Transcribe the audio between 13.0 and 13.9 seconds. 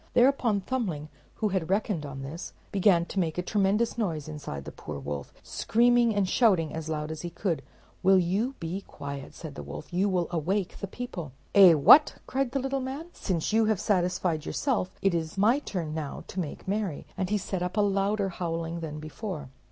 "since you have